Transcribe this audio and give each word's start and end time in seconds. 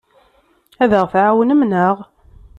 Ad 0.83 0.91
aɣ-tɛawnem, 0.99 1.61
naɣ? 1.65 1.95